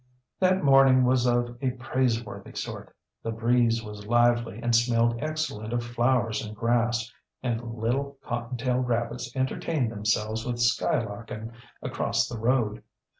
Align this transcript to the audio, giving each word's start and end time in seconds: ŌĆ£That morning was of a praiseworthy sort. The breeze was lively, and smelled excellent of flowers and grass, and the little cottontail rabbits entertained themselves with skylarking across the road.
ŌĆ£That 0.41 0.63
morning 0.63 1.03
was 1.03 1.27
of 1.27 1.55
a 1.61 1.69
praiseworthy 1.73 2.55
sort. 2.55 2.91
The 3.21 3.29
breeze 3.29 3.83
was 3.83 4.07
lively, 4.07 4.59
and 4.59 4.75
smelled 4.75 5.21
excellent 5.21 5.73
of 5.73 5.83
flowers 5.85 6.43
and 6.43 6.55
grass, 6.55 7.13
and 7.43 7.59
the 7.59 7.67
little 7.67 8.17
cottontail 8.23 8.79
rabbits 8.79 9.31
entertained 9.35 9.91
themselves 9.91 10.43
with 10.43 10.55
skylarking 10.59 11.51
across 11.83 12.27
the 12.27 12.39
road. 12.39 12.81